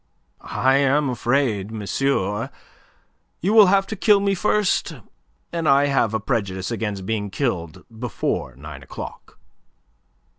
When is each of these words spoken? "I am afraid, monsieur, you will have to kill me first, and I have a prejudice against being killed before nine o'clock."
"I 0.41 0.77
am 0.77 1.11
afraid, 1.11 1.69
monsieur, 1.69 2.49
you 3.39 3.53
will 3.53 3.67
have 3.67 3.85
to 3.85 3.95
kill 3.95 4.19
me 4.19 4.33
first, 4.33 4.95
and 5.53 5.69
I 5.69 5.85
have 5.93 6.15
a 6.15 6.19
prejudice 6.19 6.71
against 6.71 7.05
being 7.05 7.29
killed 7.29 7.83
before 7.99 8.55
nine 8.55 8.81
o'clock." 8.81 9.37